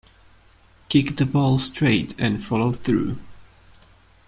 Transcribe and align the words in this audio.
Kick 0.89 1.17
the 1.17 1.27
ball 1.27 1.59
straight 1.59 2.15
and 2.19 2.43
follow 2.43 2.71
through. 2.71 3.17